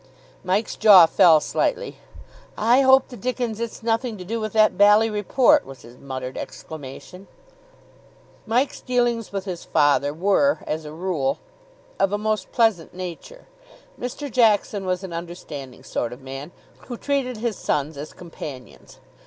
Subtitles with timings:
[0.43, 1.99] Mike's jaw fell slightly.
[2.57, 6.39] "I hope the dickens it's nothing to do with that bally report," was his muttered
[6.39, 7.27] exclamation.
[8.47, 11.37] Mike's dealings with his father were as a rule
[11.99, 13.45] of a most pleasant nature.
[13.99, 14.31] Mr.
[14.31, 16.51] Jackson was an understanding sort of man,
[16.87, 18.97] who treated his sons as companions.